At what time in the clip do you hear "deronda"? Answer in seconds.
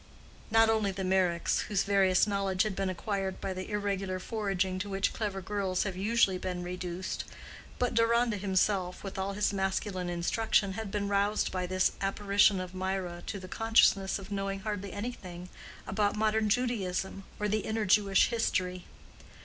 7.93-8.37